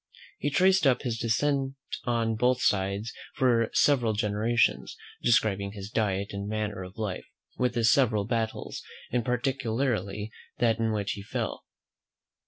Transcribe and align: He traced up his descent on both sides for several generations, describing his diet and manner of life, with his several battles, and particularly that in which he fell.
He 0.39 0.49
traced 0.49 0.87
up 0.87 1.03
his 1.03 1.19
descent 1.19 1.75
on 2.05 2.33
both 2.35 2.59
sides 2.63 3.13
for 3.35 3.69
several 3.75 4.13
generations, 4.13 4.97
describing 5.21 5.73
his 5.73 5.91
diet 5.91 6.29
and 6.33 6.47
manner 6.49 6.81
of 6.81 6.97
life, 6.97 7.27
with 7.59 7.75
his 7.75 7.91
several 7.91 8.25
battles, 8.25 8.81
and 9.11 9.23
particularly 9.23 10.31
that 10.57 10.79
in 10.79 10.91
which 10.91 11.11
he 11.11 11.21
fell. 11.21 11.65